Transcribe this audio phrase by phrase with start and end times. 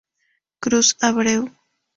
[0.63, 1.43] Cruz Abreu